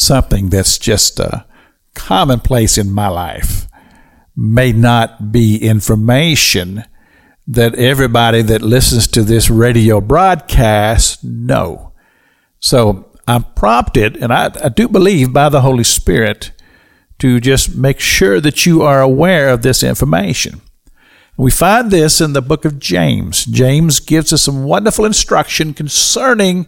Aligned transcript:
something 0.00 0.48
that's 0.48 0.78
just 0.78 1.20
uh, 1.20 1.44
commonplace 1.94 2.78
in 2.78 2.90
my 2.90 3.08
life 3.08 3.68
may 4.36 4.72
not 4.72 5.30
be 5.30 5.58
information 5.58 6.84
that 7.46 7.74
everybody 7.74 8.42
that 8.42 8.62
listens 8.62 9.06
to 9.08 9.22
this 9.22 9.50
radio 9.50 10.00
broadcast 10.00 11.22
know. 11.24 11.92
So 12.60 13.12
I'm 13.26 13.44
prompted, 13.44 14.16
and 14.16 14.32
I, 14.32 14.50
I 14.62 14.68
do 14.68 14.88
believe 14.88 15.32
by 15.32 15.48
the 15.48 15.60
Holy 15.60 15.84
Spirit, 15.84 16.52
to 17.18 17.40
just 17.40 17.76
make 17.76 18.00
sure 18.00 18.40
that 18.40 18.64
you 18.64 18.82
are 18.82 19.02
aware 19.02 19.50
of 19.50 19.62
this 19.62 19.82
information. 19.82 20.60
We 21.36 21.50
find 21.50 21.90
this 21.90 22.20
in 22.20 22.32
the 22.32 22.42
book 22.42 22.64
of 22.64 22.78
James. 22.78 23.44
James 23.44 24.00
gives 24.00 24.32
us 24.32 24.42
some 24.42 24.64
wonderful 24.64 25.04
instruction 25.04 25.74
concerning 25.74 26.66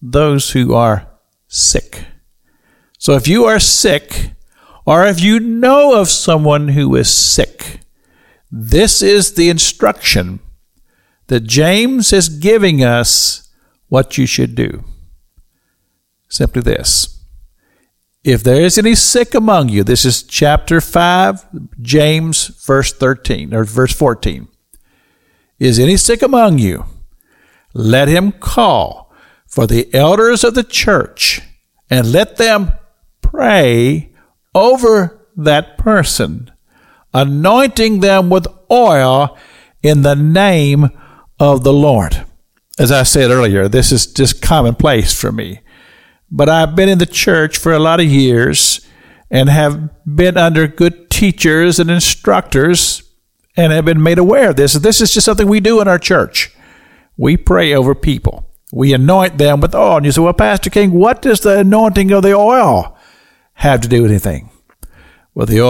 those 0.00 0.50
who 0.50 0.74
are 0.74 1.08
sick. 1.46 2.04
So 3.00 3.14
if 3.14 3.26
you 3.26 3.46
are 3.46 3.58
sick, 3.58 4.32
or 4.84 5.06
if 5.06 5.22
you 5.22 5.40
know 5.40 5.98
of 5.98 6.10
someone 6.10 6.68
who 6.68 6.94
is 6.96 7.08
sick, 7.08 7.80
this 8.52 9.00
is 9.00 9.32
the 9.32 9.48
instruction 9.48 10.40
that 11.28 11.44
James 11.44 12.12
is 12.12 12.28
giving 12.28 12.84
us 12.84 13.48
what 13.88 14.18
you 14.18 14.26
should 14.26 14.54
do. 14.54 14.84
Simply 16.28 16.60
this. 16.60 17.24
If 18.22 18.42
there 18.42 18.60
is 18.60 18.76
any 18.76 18.94
sick 18.94 19.34
among 19.34 19.70
you, 19.70 19.82
this 19.82 20.04
is 20.04 20.22
chapter 20.22 20.82
5, 20.82 21.80
James, 21.80 22.48
verse 22.66 22.92
13, 22.92 23.54
or 23.54 23.64
verse 23.64 23.94
14. 23.94 24.46
Is 25.58 25.78
any 25.78 25.96
sick 25.96 26.20
among 26.20 26.58
you? 26.58 26.84
Let 27.72 28.08
him 28.08 28.32
call 28.32 29.10
for 29.46 29.66
the 29.66 29.88
elders 29.94 30.44
of 30.44 30.54
the 30.54 30.64
church 30.64 31.40
and 31.88 32.12
let 32.12 32.36
them 32.36 32.72
pray 33.30 34.12
over 34.54 35.26
that 35.36 35.78
person 35.78 36.50
anointing 37.14 38.00
them 38.00 38.30
with 38.30 38.46
oil 38.70 39.36
in 39.82 40.02
the 40.02 40.14
name 40.14 40.90
of 41.38 41.64
the 41.64 41.72
Lord. 41.72 42.24
As 42.78 42.92
I 42.92 43.02
said 43.02 43.30
earlier, 43.30 43.68
this 43.68 43.92
is 43.92 44.06
just 44.06 44.42
commonplace 44.42 45.18
for 45.18 45.32
me. 45.32 45.60
But 46.30 46.48
I've 46.48 46.76
been 46.76 46.88
in 46.88 46.98
the 46.98 47.06
church 47.06 47.58
for 47.58 47.72
a 47.72 47.78
lot 47.78 48.00
of 48.00 48.06
years 48.06 48.86
and 49.30 49.48
have 49.48 49.90
been 50.06 50.36
under 50.36 50.66
good 50.66 51.10
teachers 51.10 51.78
and 51.78 51.90
instructors 51.90 53.02
and 53.56 53.72
have 53.72 53.84
been 53.84 54.02
made 54.02 54.18
aware 54.18 54.50
of 54.50 54.56
this. 54.56 54.74
This 54.74 55.00
is 55.00 55.12
just 55.12 55.24
something 55.24 55.48
we 55.48 55.60
do 55.60 55.80
in 55.80 55.88
our 55.88 55.98
church. 55.98 56.54
We 57.16 57.36
pray 57.36 57.74
over 57.74 57.94
people. 57.94 58.48
We 58.72 58.94
anoint 58.94 59.38
them 59.38 59.60
with 59.60 59.74
oil. 59.74 59.96
And 59.96 60.06
you 60.06 60.12
say, 60.12 60.20
well, 60.20 60.32
Pastor 60.32 60.70
King, 60.70 60.92
what 60.92 61.26
is 61.26 61.40
the 61.40 61.58
anointing 61.58 62.12
of 62.12 62.22
the 62.22 62.34
oil 62.34 62.96
have 63.60 63.82
to 63.82 63.88
do 63.88 64.02
with 64.02 64.10
anything? 64.10 64.50
Well, 65.34 65.46
the 65.46 65.60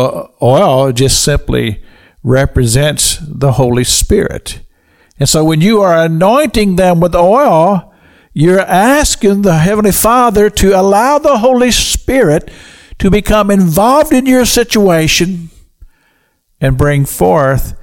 oil 0.40 0.92
just 0.92 1.22
simply 1.22 1.82
represents 2.22 3.18
the 3.20 3.52
Holy 3.52 3.84
Spirit. 3.84 4.60
And 5.18 5.28
so 5.28 5.44
when 5.44 5.60
you 5.60 5.80
are 5.80 6.04
anointing 6.04 6.76
them 6.76 7.00
with 7.00 7.14
oil, 7.14 7.92
you're 8.32 8.60
asking 8.60 9.42
the 9.42 9.58
Heavenly 9.58 9.92
Father 9.92 10.48
to 10.50 10.80
allow 10.80 11.18
the 11.18 11.38
Holy 11.38 11.72
Spirit 11.72 12.50
to 12.98 13.10
become 13.10 13.50
involved 13.50 14.12
in 14.12 14.24
your 14.24 14.44
situation 14.44 15.50
and 16.60 16.78
bring 16.78 17.04
forth 17.04 17.74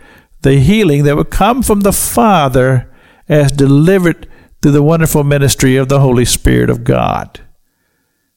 the 0.41 0.59
healing 0.59 1.03
that 1.03 1.17
would 1.17 1.31
come 1.31 1.61
from 1.61 1.81
the 1.81 1.91
Father 1.91 2.89
as 3.27 3.51
delivered 3.51 4.27
through 4.61 4.71
the 4.71 4.83
wonderful 4.83 5.23
ministry 5.23 5.75
of 5.75 5.89
the 5.89 5.99
Holy 5.99 6.25
Spirit 6.25 6.69
of 6.69 6.83
God. 6.85 7.41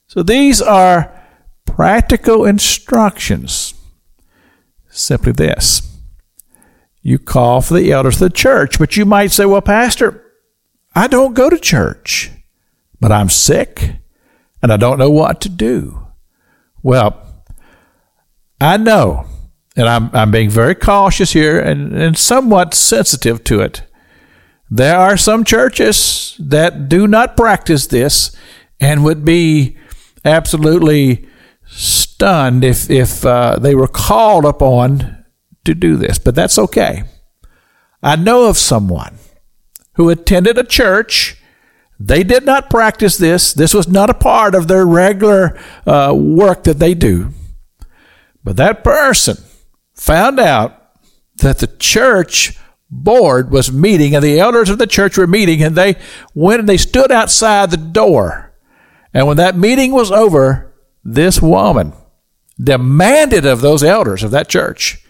So 0.08 0.22
these 0.24 0.60
are 0.60 1.16
practical 1.76 2.44
instructions. 2.44 3.74
Simply 4.90 5.32
this 5.32 5.90
you 7.02 7.18
call 7.18 7.62
for 7.62 7.74
the 7.74 7.92
elders 7.92 8.20
of 8.20 8.30
the 8.30 8.36
church, 8.36 8.78
but 8.78 8.96
you 8.96 9.04
might 9.04 9.30
say, 9.30 9.44
Well, 9.46 9.62
Pastor, 9.62 10.22
I 10.94 11.06
don't 11.06 11.34
go 11.34 11.48
to 11.48 11.58
church, 11.58 12.30
but 13.00 13.12
I'm 13.12 13.28
sick 13.28 13.96
and 14.62 14.72
I 14.72 14.76
don't 14.76 14.98
know 14.98 15.10
what 15.10 15.40
to 15.42 15.48
do. 15.48 16.06
Well, 16.82 17.44
I 18.60 18.76
know, 18.76 19.26
and 19.76 19.88
I'm, 19.88 20.10
I'm 20.14 20.30
being 20.30 20.50
very 20.50 20.74
cautious 20.74 21.32
here 21.32 21.58
and, 21.58 21.94
and 21.94 22.18
somewhat 22.18 22.74
sensitive 22.74 23.44
to 23.44 23.60
it. 23.60 23.82
There 24.70 24.96
are 24.96 25.16
some 25.16 25.44
churches 25.44 26.36
that 26.38 26.88
do 26.88 27.06
not 27.06 27.36
practice 27.36 27.86
this 27.86 28.36
and 28.78 29.02
would 29.04 29.24
be 29.24 29.76
absolutely 30.24 31.26
stunned 31.70 32.64
if 32.64 32.90
if 32.90 33.24
uh, 33.24 33.56
they 33.58 33.74
were 33.74 33.88
called 33.88 34.44
upon 34.44 35.24
to 35.64 35.74
do 35.74 35.96
this, 35.96 36.18
but 36.18 36.34
that's 36.34 36.58
okay. 36.58 37.04
I 38.02 38.16
know 38.16 38.48
of 38.48 38.56
someone 38.56 39.18
who 39.94 40.08
attended 40.08 40.58
a 40.58 40.64
church. 40.64 41.36
They 41.98 42.22
did 42.22 42.46
not 42.46 42.70
practice 42.70 43.18
this. 43.18 43.52
This 43.52 43.74
was 43.74 43.86
not 43.86 44.08
a 44.08 44.14
part 44.14 44.54
of 44.54 44.68
their 44.68 44.86
regular 44.86 45.58
uh, 45.86 46.14
work 46.16 46.64
that 46.64 46.78
they 46.78 46.94
do. 46.94 47.32
But 48.42 48.56
that 48.56 48.82
person 48.82 49.36
found 49.94 50.40
out 50.40 50.92
that 51.36 51.58
the 51.58 51.66
church 51.66 52.58
board 52.90 53.50
was 53.50 53.70
meeting 53.70 54.14
and 54.14 54.24
the 54.24 54.38
elders 54.38 54.70
of 54.70 54.78
the 54.78 54.86
church 54.86 55.18
were 55.18 55.26
meeting 55.26 55.62
and 55.62 55.76
they 55.76 55.96
went 56.34 56.60
and 56.60 56.68
they 56.68 56.78
stood 56.78 57.12
outside 57.12 57.70
the 57.70 57.76
door. 57.76 58.54
And 59.12 59.26
when 59.26 59.36
that 59.36 59.56
meeting 59.56 59.92
was 59.92 60.10
over, 60.10 60.69
this 61.04 61.40
woman 61.40 61.92
demanded 62.62 63.46
of 63.46 63.60
those 63.60 63.82
elders 63.82 64.22
of 64.22 64.30
that 64.32 64.48
church 64.48 65.04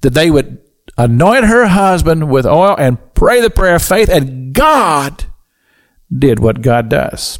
that 0.00 0.14
they 0.14 0.30
would 0.30 0.58
anoint 0.96 1.44
her 1.44 1.66
husband 1.66 2.30
with 2.30 2.46
oil 2.46 2.74
and 2.78 2.98
pray 3.14 3.40
the 3.40 3.50
prayer 3.50 3.76
of 3.76 3.82
faith, 3.82 4.08
and 4.08 4.54
God 4.54 5.24
did 6.16 6.38
what 6.38 6.62
God 6.62 6.88
does. 6.88 7.38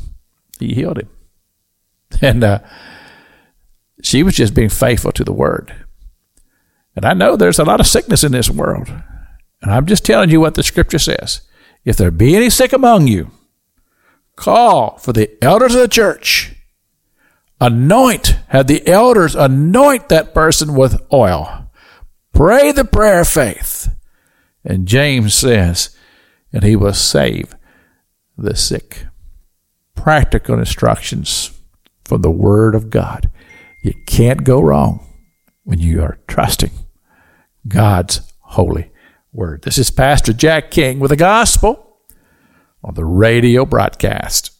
He 0.58 0.74
healed 0.74 0.98
him. 0.98 1.08
And 2.22 2.44
uh, 2.44 2.60
she 4.02 4.22
was 4.22 4.36
just 4.36 4.54
being 4.54 4.68
faithful 4.68 5.12
to 5.12 5.24
the 5.24 5.32
word. 5.32 5.74
And 6.94 7.04
I 7.04 7.12
know 7.12 7.36
there's 7.36 7.58
a 7.58 7.64
lot 7.64 7.80
of 7.80 7.86
sickness 7.86 8.24
in 8.24 8.32
this 8.32 8.48
world. 8.48 8.88
And 9.60 9.72
I'm 9.72 9.84
just 9.84 10.04
telling 10.04 10.30
you 10.30 10.40
what 10.40 10.54
the 10.54 10.62
scripture 10.62 10.98
says. 10.98 11.42
If 11.84 11.96
there 11.96 12.10
be 12.10 12.34
any 12.34 12.48
sick 12.48 12.72
among 12.72 13.06
you, 13.06 13.32
call 14.34 14.96
for 14.98 15.12
the 15.12 15.36
elders 15.42 15.74
of 15.74 15.80
the 15.80 15.88
church 15.88 16.55
anoint, 17.60 18.36
have 18.48 18.66
the 18.66 18.86
elders 18.86 19.34
anoint 19.34 20.08
that 20.08 20.34
person 20.34 20.74
with 20.74 21.00
oil. 21.12 21.70
Pray 22.32 22.72
the 22.72 22.84
prayer 22.84 23.20
of 23.20 23.28
faith. 23.28 23.88
And 24.64 24.86
James 24.86 25.34
says, 25.34 25.96
and 26.52 26.62
he 26.62 26.76
will 26.76 26.94
save 26.94 27.54
the 28.36 28.56
sick. 28.56 29.06
Practical 29.94 30.58
instructions 30.58 31.50
from 32.04 32.22
the 32.22 32.30
Word 32.30 32.74
of 32.74 32.90
God. 32.90 33.30
You 33.82 33.94
can't 34.06 34.44
go 34.44 34.60
wrong 34.60 35.06
when 35.64 35.78
you 35.78 36.02
are 36.02 36.18
trusting 36.28 36.72
God's 37.66 38.20
holy 38.40 38.90
Word. 39.32 39.62
This 39.62 39.78
is 39.78 39.90
Pastor 39.90 40.32
Jack 40.32 40.70
King 40.70 40.98
with 40.98 41.10
the 41.10 41.16
gospel 41.16 41.98
on 42.84 42.94
the 42.94 43.04
radio 43.04 43.64
broadcast. 43.64 44.50